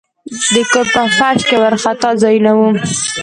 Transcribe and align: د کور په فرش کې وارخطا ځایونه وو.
د 0.53 0.55
کور 0.71 0.87
په 0.93 1.03
فرش 1.17 1.41
کې 1.49 1.55
وارخطا 1.63 2.09
ځایونه 2.23 2.51
وو. 2.57 2.69